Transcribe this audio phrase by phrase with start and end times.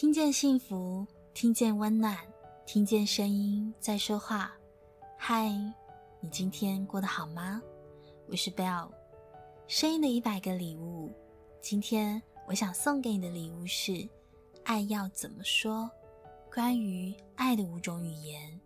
[0.00, 2.16] 听见幸福，听见温暖，
[2.64, 4.52] 听见声音在说话。
[5.18, 5.48] 嗨，
[6.20, 7.60] 你今天过得好吗？
[8.28, 8.92] 我是 Bell
[9.66, 11.12] 声音的一百个礼物。
[11.60, 14.08] 今天我想送给你的礼物是：
[14.62, 15.90] 爱要怎么说？
[16.54, 18.60] 关于爱的五种语言。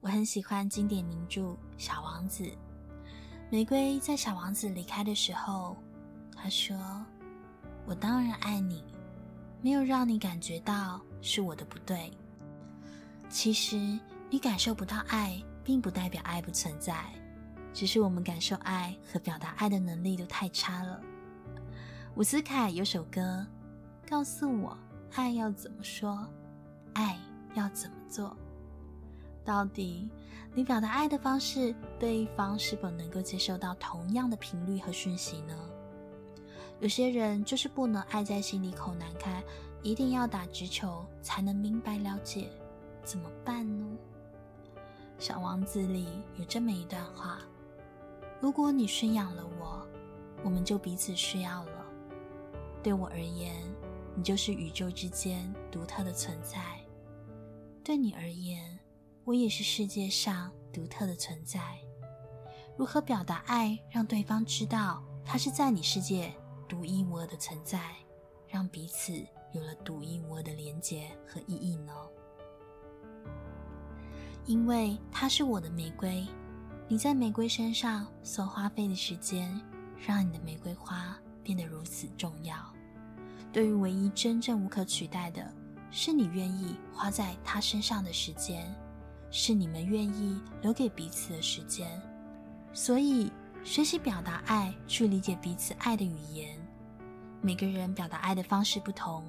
[0.00, 1.42] 我很喜欢经典名著
[1.76, 2.42] 《小王子》。
[3.48, 5.76] 玫瑰在小王子离开的时候，
[6.34, 6.76] 他说
[7.86, 8.82] ：“我当然爱你，
[9.60, 12.10] 没有让你感觉到是我的不对。
[13.28, 13.76] 其实
[14.30, 17.04] 你感受不到爱，并不代表爱不存在，
[17.74, 21.00] 只是我们感受爱和表达爱的能力都太差了。”
[22.16, 23.46] 伍思凯有首歌，
[24.08, 24.76] 告诉我
[25.14, 26.26] 爱要怎么说，
[26.94, 27.16] 爱
[27.54, 28.36] 要怎么做。
[29.44, 30.08] 到底
[30.54, 35.54] 你表达爱的方式，对方是否能够接受到同样的频率和讯息呢？
[36.80, 39.42] 有些人就是不能爱在心里口难开，
[39.82, 42.48] 一定要打直球才能明白了解，
[43.02, 43.84] 怎么办呢？
[45.18, 46.06] 小王子里
[46.36, 47.40] 有这么一段话：
[48.40, 49.84] 如果你驯养了我，
[50.44, 51.84] 我们就彼此需要了。
[52.80, 53.56] 对我而言，
[54.14, 56.60] 你就是宇宙之间独特的存在；
[57.82, 58.78] 对你而言，
[59.24, 61.60] 我也是世界上独特的存在。
[62.76, 66.32] 如何表达爱，让对方知道他是在你世界
[66.68, 67.80] 独一无二的存在，
[68.46, 69.12] 让彼此
[69.52, 71.92] 有了独一无二的连结和意义呢？
[74.44, 76.26] 因为他是我的玫瑰，
[76.86, 79.60] 你在玫瑰身上所花费的时间，
[80.06, 82.54] 让你的玫瑰花变得如此重要。
[83.52, 85.50] 对于唯一真正无可取代的，
[85.90, 88.72] 是你愿意花在他身上的时间。
[89.30, 92.00] 是你们愿意留给彼此的时间，
[92.72, 93.30] 所以
[93.64, 96.58] 学习表达爱，去理解彼此爱的语言。
[97.40, 99.22] 每个人表达爱的方式不同，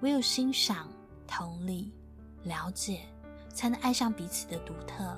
[0.00, 0.88] 唯有欣赏、
[1.26, 1.92] 同理、
[2.42, 3.00] 了解，
[3.48, 5.16] 才能爱上彼此的独特，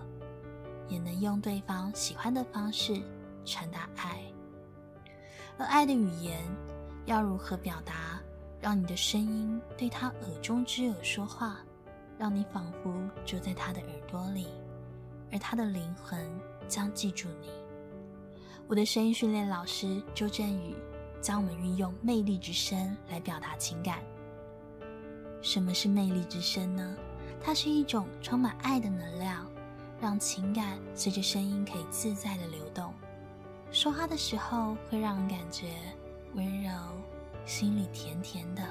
[0.88, 3.02] 也能用对方喜欢的方式
[3.44, 4.22] 传达爱。
[5.58, 6.40] 而爱的语言
[7.06, 8.20] 要如何表达，
[8.60, 11.58] 让你的声音对他耳中之耳说话？
[12.16, 12.92] 让你仿佛
[13.24, 14.46] 住在他的耳朵里，
[15.32, 16.30] 而他的灵魂
[16.68, 17.48] 将记住你。
[18.70, 20.76] 我的声音训练老师周振宇
[21.20, 23.98] 教我们运用魅力之声来表达情感。
[25.42, 26.96] 什么是魅力之声呢？
[27.40, 29.44] 它是一种充满爱的能量，
[30.00, 32.94] 让情感随着声音可以自在的流动。
[33.72, 35.72] 说话的时候会让人感觉
[36.36, 36.70] 温柔，
[37.44, 38.62] 心里甜甜的。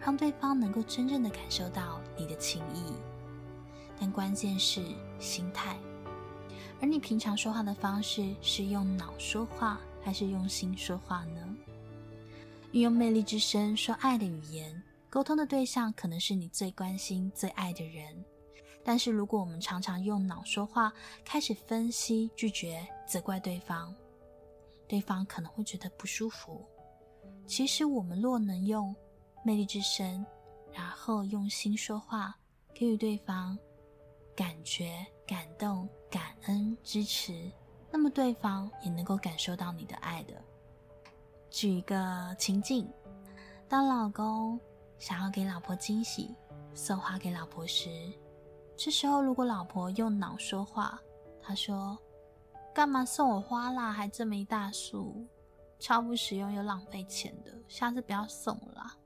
[0.00, 2.92] 让对方能够真正的感受到你的情意，
[4.00, 4.82] 但关键是
[5.20, 5.78] 心态。
[6.82, 11.56] 而你平常说话的方式是用脑说话，还是用心说话呢？
[12.72, 18.24] 运用魅力之声说爱的语言，沟通的对象可能是你最关心、最爱的人。
[18.82, 20.92] 但是如果我们常常用脑说话，
[21.24, 23.94] 开始分析、拒绝、责怪对方，
[24.88, 26.66] 对方可能会觉得不舒服。
[27.46, 28.92] 其实我们若能用
[29.44, 30.26] 魅力之声，
[30.72, 32.36] 然后用心说话，
[32.74, 33.56] 给予对方
[34.34, 37.50] 感觉、感动、感恩、支持，
[37.90, 40.34] 那么对方也能够感受到你的爱的。
[41.50, 42.88] 举一个情境：
[43.68, 44.58] 当老公
[44.98, 46.34] 想要给老婆惊喜，
[46.74, 47.90] 送花给老婆时，
[48.76, 50.98] 这时候如果老婆用脑说话，
[51.42, 51.98] 她说
[52.74, 53.92] ：“干嘛送我花啦？
[53.92, 55.26] 还这么一大束，
[55.78, 58.96] 超不实用又浪费钱的，下次不要送了啦。”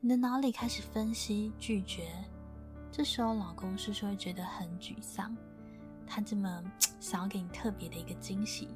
[0.00, 2.08] 你的脑里开始分析拒绝，
[2.92, 5.34] 这时候老公是不是会觉得很沮丧？
[6.06, 6.62] 他这么
[6.98, 8.68] 想要给你特别的一个惊喜，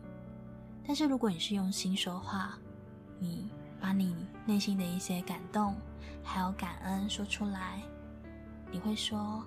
[0.87, 2.57] 但是如果你是用心说话，
[3.19, 4.15] 你把你
[4.47, 5.75] 内心的一些感动
[6.23, 7.83] 还有感恩说出来，
[8.71, 9.45] 你会说：“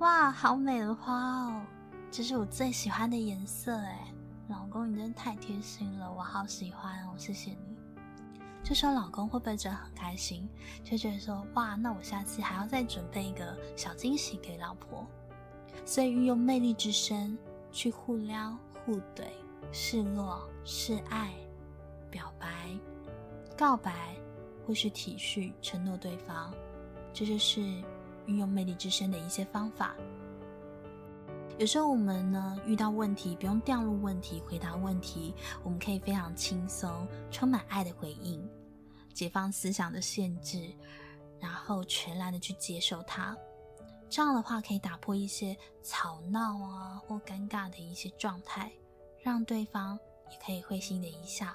[0.00, 1.62] 哇，好美的花哦，
[2.10, 4.12] 这是我最喜欢的颜色哎，
[4.48, 7.73] 老公你真的太贴心了，我好喜欢哦，谢谢你。”
[8.64, 10.48] 这时候老公会不会觉得很开心？
[10.82, 15.06] 就觉得说哇，那我下次还要再准备一个小惊喜给老婆。
[15.84, 17.36] 所以运用魅力之声
[17.70, 18.56] 去互撩
[18.86, 19.26] 互怼、
[19.70, 21.34] 示弱示爱、
[22.10, 22.48] 表白、
[23.54, 24.16] 告白，
[24.66, 26.50] 或是体恤承诺对方，
[27.12, 27.60] 这就是
[28.24, 29.94] 运用魅力之声的一些方法。
[31.56, 38.44] 有时候我们呢遇到问题，不用掉入问题回答问题，我们可以非常轻松、充满爱的回应，
[39.12, 40.74] 解放思想的限制，
[41.38, 43.36] 然后全然的去接受它。
[44.10, 48.72] 这样的话可以打破一些吵闹啊或尴尬的一些状态，
[49.22, 49.96] 让对方
[50.32, 51.46] 也可以会心的一笑，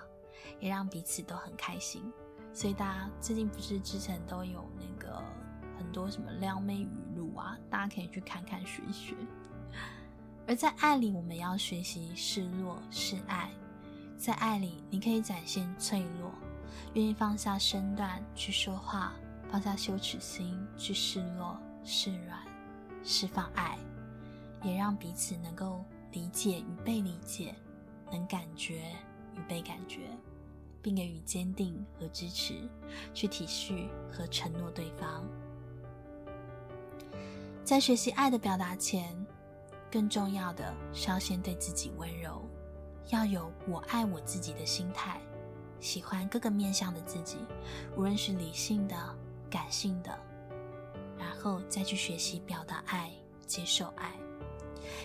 [0.61, 2.09] 也让彼此都很开心。
[2.53, 5.21] 所以大家最近不是之前都有那个
[5.77, 9.13] 很多什么撩妹语录啊，大家可以去看看学一学。
[10.47, 13.49] 而在爱里，我们要学习示弱示爱。
[14.17, 16.31] 在爱里，你可以展现脆弱，
[16.93, 19.13] 愿意放下身段去说话，
[19.49, 22.39] 放下羞耻心去示弱示软，
[23.03, 23.77] 释放爱，
[24.61, 27.55] 也让彼此能够理解与被理解，
[28.11, 28.91] 能感觉
[29.37, 30.01] 与被感觉，
[30.81, 32.67] 并给予坚定和支持，
[33.13, 35.23] 去体恤和承诺对方。
[37.63, 39.15] 在学习爱的表达前，
[39.91, 42.41] 更重要的是要先对自己温柔。
[43.09, 45.19] 要有我爱我自己的心态，
[45.79, 47.37] 喜欢各个面向的自己，
[47.95, 48.95] 无论是理性的、
[49.49, 50.15] 感性的，
[51.17, 53.09] 然后再去学习表达爱、
[53.47, 54.13] 接受爱。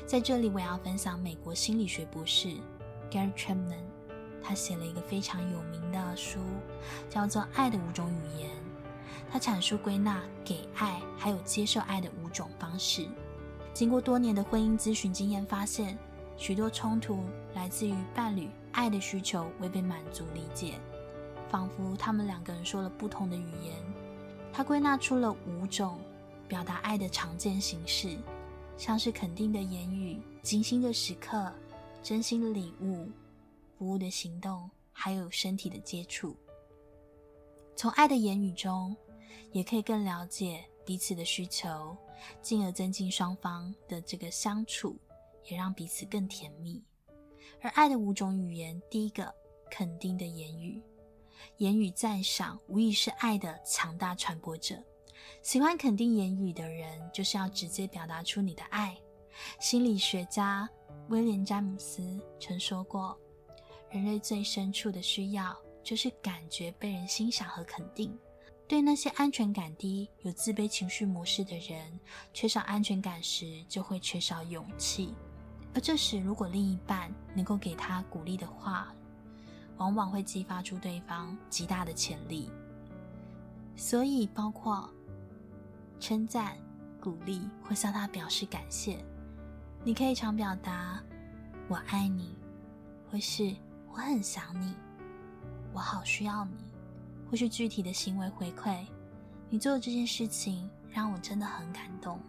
[0.07, 2.49] 在这里，我要分享美国心理学博士
[3.11, 3.85] Gary Chapman，
[4.43, 6.41] 他写了一个非常有名的书，
[7.09, 8.51] 叫做《爱的五种语言》。
[9.31, 13.09] 他阐述归纳给爱还有接受爱的五种方式。
[13.75, 15.99] 经过多年的婚姻咨询经验，发现。
[16.37, 17.23] 许多冲突
[17.55, 20.75] 来自于伴侣爱的需求未被满足理解，
[21.49, 23.73] 仿佛他们两个人说了不同的语言。
[24.53, 25.97] 他归纳出了五种
[26.49, 28.17] 表达爱的常见形式，
[28.77, 31.53] 像是肯定的言语、精心的时刻、
[32.03, 33.09] 真心的礼物、
[33.79, 36.35] 服务的行动，还有身体的接触。
[37.77, 38.97] 从爱的言语中，
[39.53, 41.97] 也可以更了解彼此的需求，
[42.43, 44.99] 进而增进双方的这个相处。
[45.47, 46.83] 也让彼此更甜蜜。
[47.61, 49.31] 而爱的五种语言，第一个，
[49.71, 50.83] 肯定的言语，
[51.59, 54.83] 言语赞赏无疑是爱的强大传播者。
[55.43, 58.97] 喜欢肯定言语的人，就是要直接表达出你的爱。
[59.61, 60.67] 心理学家
[61.09, 63.15] 威廉詹姆斯曾说过，
[63.91, 68.19] 人类最深处的需要，就是感觉被人欣赏和肯定。
[68.67, 72.01] 对那些安全感低、有自卑情绪模式的人，
[72.33, 75.15] 缺少安全感时，就会缺少勇气。
[75.75, 78.95] 而这时，如果另一半能够给他鼓励的话，
[79.77, 82.51] 往往会激发出对方极大的潜力。
[83.77, 84.89] 所以，包括
[86.01, 86.57] 称赞、
[87.01, 89.05] 鼓励或向他表示感谢，
[89.83, 91.03] 你可以常表达
[91.69, 92.35] “我爱你”
[93.11, 93.55] 或是
[93.93, 94.75] “我很想你
[95.75, 96.57] ”，“我好需要你”，
[97.35, 98.87] 或是具体的行为回馈。
[99.51, 102.21] 你做的这件事情让我真的很感动，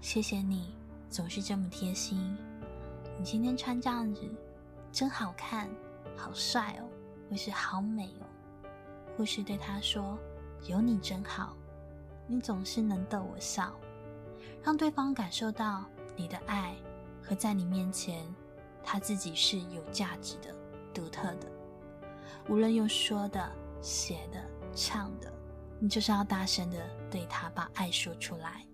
[0.00, 0.74] 谢谢你。
[1.10, 2.34] 总是这么贴心。
[3.18, 4.22] 你今天穿这样子
[4.90, 5.68] 真好看，
[6.16, 6.88] 好帅哦，
[7.28, 8.24] 或是好美哦，
[9.18, 10.18] 或是对他说
[10.66, 11.54] 有你真好，
[12.26, 13.70] 你总是能逗我笑，
[14.64, 15.84] 让对方感受到
[16.16, 16.74] 你的爱
[17.22, 18.24] 和在你面前
[18.82, 20.54] 他自己是有价值的、
[20.94, 21.46] 独特的。
[22.48, 23.52] 无论用说的、
[23.86, 24.44] 写的、
[24.74, 25.32] 唱的，
[25.78, 28.66] 你就是要大声的对他把爱说出来。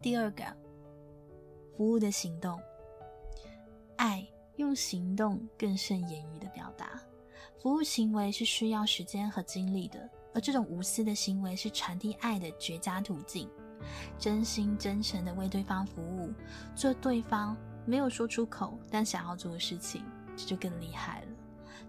[0.00, 0.42] 第二个。
[1.74, 2.60] 服务的行动，
[3.96, 4.24] 爱
[4.56, 7.00] 用行动更胜言语的表达。
[7.60, 13.48] 服务行为是需要时间和精力的，而这种无私的行为是传递爱的绝佳途径。
[14.18, 16.30] 真心真诚的为对方服务，
[16.74, 17.56] 做对方
[17.86, 20.04] 没有说出口但想要做的事情，
[20.36, 21.28] 这就更厉害了。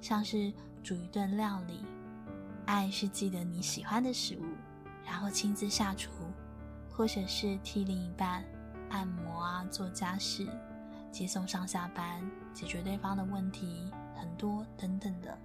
[0.01, 0.51] 像是
[0.84, 1.86] 煮一顿料理，
[2.66, 4.44] 爱是记得你喜欢的食物，
[5.06, 6.12] 然后亲自下厨，
[6.92, 8.44] 或者是替另一半。
[8.90, 10.48] 按摩啊，做家事，
[11.12, 12.22] 接送上下班，
[12.54, 15.36] 解决对方的问题很多等等的。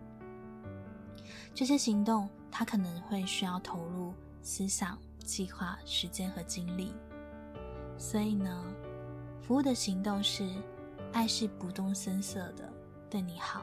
[1.55, 6.93] 这些行动，他可能会需要投入思想、计划、时间和精力。
[7.97, 8.63] 所以呢，
[9.41, 10.47] 服务的行动是
[11.15, 12.71] 爱是不动声色的
[13.09, 13.63] 对你好，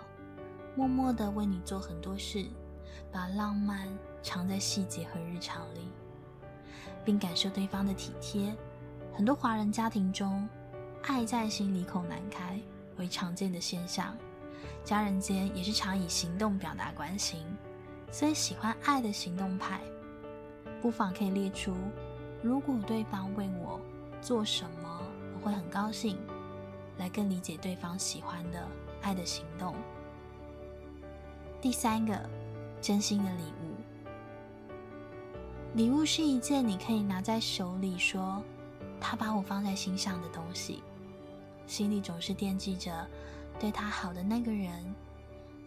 [0.75, 2.45] 默默的为你做很多事，
[3.09, 3.87] 把浪漫
[4.21, 5.89] 藏在细节和日常里，
[7.05, 8.53] 并感受对方的体贴。
[9.13, 10.47] 很多华人家庭中，
[11.03, 12.59] 爱在心里口难开
[12.97, 14.13] 为常见的现象，
[14.83, 17.39] 家人间也是常以行动表达关心，
[18.11, 19.79] 所以喜欢爱的行动派，
[20.81, 21.73] 不妨可以列出，
[22.43, 23.79] 如果对方为我
[24.21, 25.01] 做什么，
[25.35, 26.17] 我会很高兴，
[26.97, 28.67] 来更理解对方喜欢的
[29.01, 29.73] 爱的行动。
[31.65, 32.29] 第三个，
[32.79, 33.73] 真心的礼物，
[35.73, 38.39] 礼物是一件你可以拿在手里说。
[39.01, 40.83] 他把我放在心上的东西，
[41.65, 43.09] 心里总是惦记着
[43.59, 44.93] 对他好的那个人。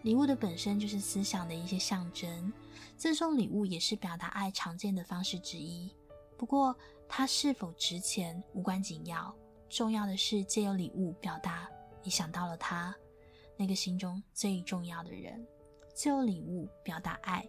[0.03, 2.53] 礼物的本身就是思想的一些象征，
[2.95, 5.93] 赠送礼物也是表达爱常见的方式之一。
[6.37, 6.73] 不过，
[7.09, 9.35] 它是否值钱无关紧要，
[9.67, 11.69] 重要的是借由礼物表达
[12.01, 12.95] 你想到了他，
[13.57, 15.45] 那个心中最重要的人。
[15.99, 17.45] 借由礼物表达爱，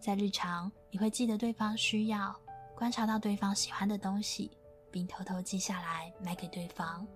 [0.00, 2.34] 在日常你会记得对方需要，
[2.74, 4.50] 观察到对方喜欢的东西，
[4.90, 7.06] 并偷偷记下来买给对方，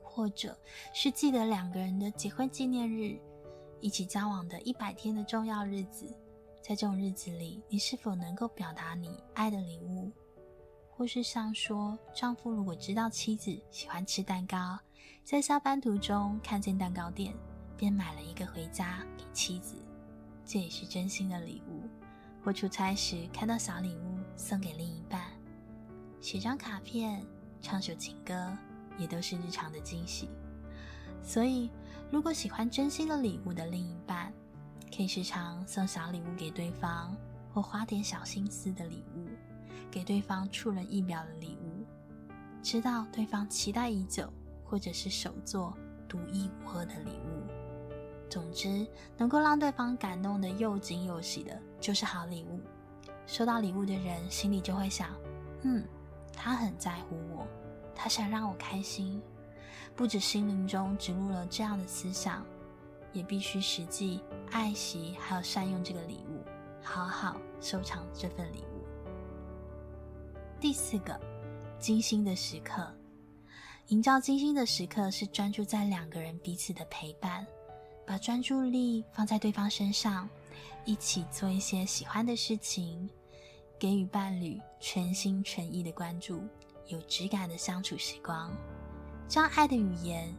[0.00, 0.56] 或者
[0.94, 3.18] 是记得两个人的结婚纪念日，
[3.80, 6.06] 一起交往的一百天的重要日子。
[6.62, 10.12] 在这种日子里，你是否能够表达你爱的礼物？
[10.92, 14.78] 或是像说，丈夫如果知道妻子喜欢吃蛋糕，
[15.24, 17.34] 在下班途中看见蛋糕店，
[17.82, 19.74] 便买了一个回家给妻子，
[20.44, 21.82] 这也是真心的礼物。
[22.40, 25.20] 或出差时看到小礼物送给另一半，
[26.20, 27.26] 写张卡片、
[27.60, 28.56] 唱首情歌，
[28.96, 30.28] 也都是日常的惊喜。
[31.24, 31.68] 所以，
[32.08, 34.32] 如果喜欢真心的礼物的另一半，
[34.96, 37.12] 可以时常送小礼物给对方，
[37.52, 39.26] 或花点小心思的礼物。
[39.90, 41.84] 给对方出人意表的礼物，
[42.62, 44.32] 知道对方期待已久，
[44.64, 45.76] 或者是手作
[46.08, 47.41] 独一无二的礼物。
[48.32, 48.86] 总之，
[49.18, 52.58] 能够让对方感动的又惊又喜的，就是好礼物。
[53.26, 55.10] 收到礼物的人心里就会想：
[55.60, 55.84] 嗯，
[56.34, 57.46] 他很在乎我，
[57.94, 59.20] 他想让我开心。
[59.94, 62.42] 不止心灵中植入了这样的思想，
[63.12, 66.42] 也必须实际爱惜还有善用这个礼物，
[66.82, 68.82] 好好收藏这份礼物。
[70.58, 71.20] 第四个，
[71.78, 72.90] 精心的时刻，
[73.88, 77.46] 营造精心的时刻是专注在两个人彼此的陪伴，
[78.06, 80.28] 把专注力放在对方身上，
[80.84, 83.08] 一起做一些喜欢的事情，
[83.78, 86.42] 给予伴侣全心全意的关注，
[86.86, 88.50] 有质感的相处时光。
[89.28, 90.34] 这样爱的语言，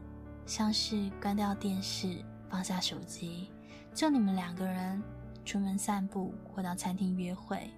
[0.46, 3.50] 像是关掉电视，放下手机，
[3.94, 5.02] 就你们两个人
[5.46, 7.72] 出门散步或到餐厅约会。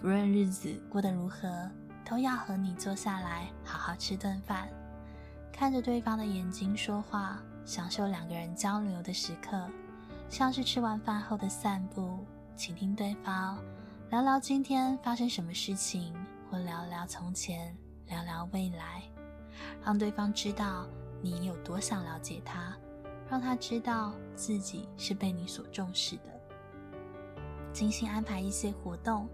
[0.00, 1.70] 不论日子过得如何，
[2.04, 4.68] 都要和你坐下来好好吃顿饭，
[5.52, 9.68] 看着对方的眼睛说话，享受两个人交流的时刻，
[10.28, 12.24] 像是吃完饭后的散步，
[12.56, 13.58] 倾听对方，
[14.10, 16.14] 聊聊今天发生什么事情，
[16.50, 17.76] 或聊聊从前，
[18.06, 19.02] 聊聊未来，
[19.84, 20.86] 让对方知道
[21.20, 22.76] 你有多想了解他，
[23.30, 26.40] 让他知道自己是被你所重视的，
[27.72, 29.28] 精心安排一些活动。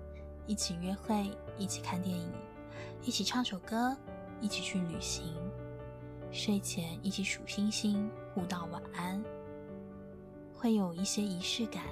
[0.46, 2.32] 一起约会，一起看电影，
[3.02, 3.94] 一起唱首歌，
[4.40, 5.34] 一起去旅行。
[6.30, 9.22] 睡前一起数星星，互道晚安。
[10.54, 11.84] 会有一些仪式感，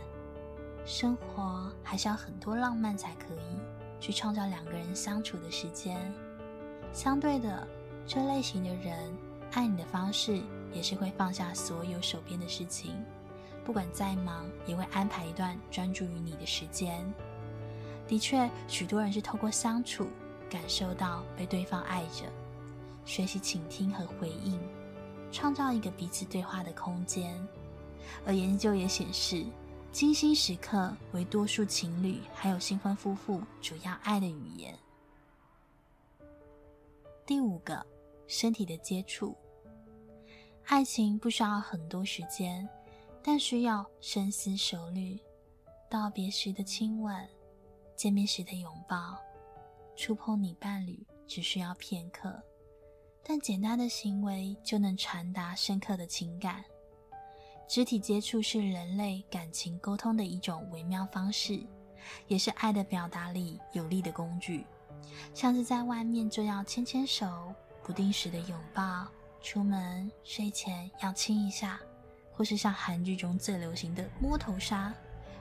[0.85, 3.59] 生活还是要很多浪漫才可以
[4.01, 5.97] 去创造两个人相处的时间。
[6.93, 7.67] 相对的，
[8.07, 8.97] 这类型的人
[9.53, 10.41] 爱你的方式
[10.73, 12.95] 也是会放下所有手边的事情，
[13.65, 17.05] 不管再忙，也会安排一段专注于你的时间。
[18.07, 20.09] 的确，许多人是透过相处
[20.51, 22.25] 感受到被对方爱着，
[23.07, 24.61] 学习倾听和回应，
[25.33, 27.35] 创造一个彼此对话的空间。
[28.27, 29.47] 而研究也显示，
[29.91, 34.79] 精心时刻为多数情侣还有新婚夫妇主要爱的语言。
[37.25, 37.85] 第五个，
[38.27, 39.35] 身体的接触。
[40.67, 42.69] 爱情不需要很多时间，
[43.23, 45.19] 但需要深思熟虑。
[45.89, 47.29] 道别时的亲吻。
[47.95, 49.17] 见面时的拥抱，
[49.97, 52.43] 触碰你伴侣只需要片刻，
[53.27, 56.65] 但简单的行为就能传达深刻的情感。
[57.67, 61.61] 肢体接触是人类感情沟通的一种微妙方式，
[62.29, 64.65] 也是爱的表达里有力的工具。
[65.35, 67.53] 像是在外面就要牵牵手，
[67.83, 69.07] 不定时的拥抱，
[69.41, 71.81] 出门睡前要亲一下，
[72.33, 74.95] 或是像韩剧中最流行的摸头杀、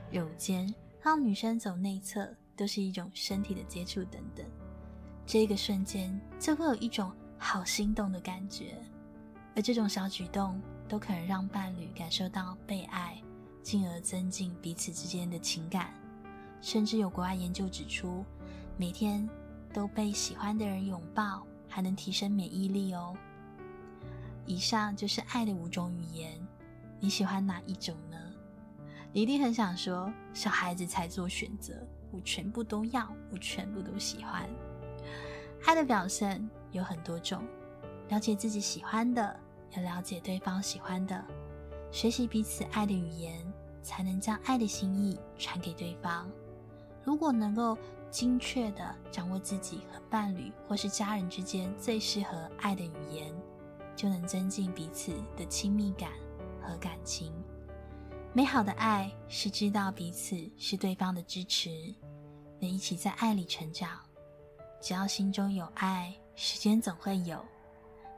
[0.10, 2.34] 揉肩，让女生走内侧。
[2.58, 4.46] 都是一种身体的接触等等，
[5.26, 7.12] 这个瞬间就会有一种
[7.46, 8.76] 好心动的感觉，
[9.56, 10.60] 而这种小举动
[10.90, 13.22] 都可能让伴侣感受到被爱，
[13.62, 15.94] 进而增进彼此之间的情感。
[16.60, 18.26] 甚至有国外研究指出，
[18.78, 19.30] 每天
[19.72, 23.16] 都被喜欢的人拥抱，还能提升免疫力哦。
[24.48, 26.34] 以上就是爱的五种语言，
[27.00, 28.18] 你喜欢哪一种呢？
[29.14, 31.76] 你一定很想说，小孩子才做选择。
[32.12, 34.50] 我全部都要，我全部都喜欢。
[35.68, 37.42] 爱的表现有很多种，
[38.10, 39.40] 了解自己喜欢的，
[39.76, 41.24] 要了解对方喜欢的，
[41.92, 43.42] 学习彼此爱的语言，
[43.82, 46.30] 才能将爱的心意传给对方。
[47.04, 47.78] 如果能够
[48.10, 53.34] 精确地掌握自己和伴侣或是家人之间最适合爱的语言，
[53.96, 56.10] 就能增进彼此的亲密感
[56.62, 57.32] 和感情。
[58.34, 61.70] 美好的爱是知道彼此是对方的支持，
[62.60, 63.90] 能一起在爱里成长。
[64.82, 67.44] 只要心中有爱，时间总会有。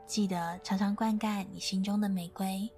[0.06, 2.68] 记得常常灌溉你心中的玫瑰。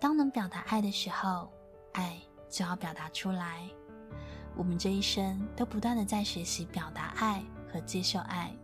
[0.00, 1.50] 当能表达爱的时候，
[1.92, 2.18] 爱
[2.48, 3.68] 就要表达出来。
[4.56, 7.42] 我们这一生都不断的在学习表达爱
[7.72, 8.54] 和接受爱，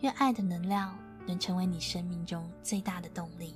[0.00, 3.54] 愿爱的能量能成为你生命中最大的动力。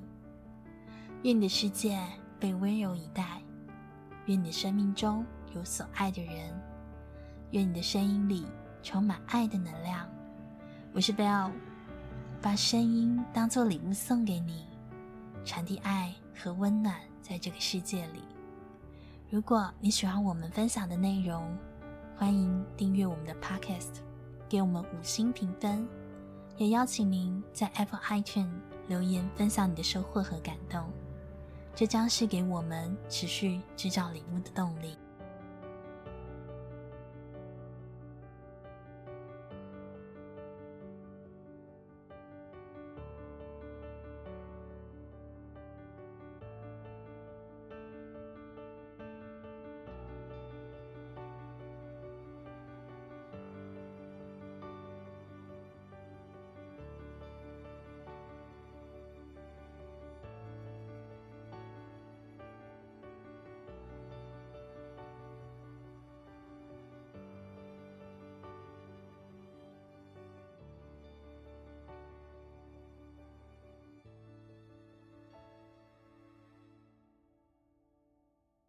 [1.23, 2.03] 愿你的世界
[2.39, 3.43] 被温柔以待，
[4.25, 5.23] 愿你的生命中
[5.55, 6.59] 有所爱的人，
[7.51, 8.47] 愿你的声音里
[8.83, 10.10] 充满爱的能量。
[10.93, 11.53] 我是 bell，
[12.43, 14.67] 把声音当做礼物送给你，
[15.45, 18.25] 传递爱和温暖在这个世界里。
[19.31, 21.57] 如果你喜欢我们分享的内容，
[22.17, 24.01] 欢迎订阅我们的 Podcast，
[24.49, 25.89] 给我们五星评分，
[26.57, 28.51] 也邀请您在 Apple iTunes
[28.89, 30.91] 留言分享你的收获和感动，
[31.73, 34.99] 这将是给我们持续制造礼物的动力。